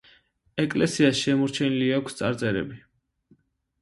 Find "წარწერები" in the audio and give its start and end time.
2.23-2.81